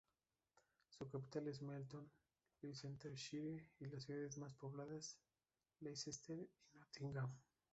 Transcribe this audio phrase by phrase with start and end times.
[0.97, 2.09] Su capital es Melton,
[2.63, 5.19] Leicestershire, y las ciudades más pobladas,
[5.79, 7.29] Leicester y Nottingham.